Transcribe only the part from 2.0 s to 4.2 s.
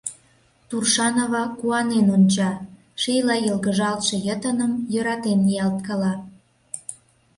онча, шийла йылгыжалтше